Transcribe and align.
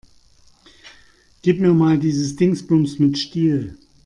Gib 1.43 1.59
mir 1.59 1.73
mal 1.75 1.99
dieses 1.99 2.35
Dingsbums 2.35 2.97
mit 2.97 3.19
Stiel. 3.19 3.77